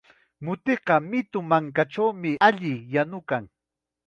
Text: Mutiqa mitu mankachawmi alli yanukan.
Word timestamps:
Mutiqa 0.45 0.95
mitu 1.09 1.39
mankachawmi 1.49 2.31
alli 2.47 2.73
yanukan. 2.93 3.43